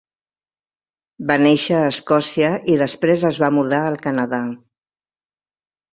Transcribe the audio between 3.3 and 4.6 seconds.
es va mudar al Canadà.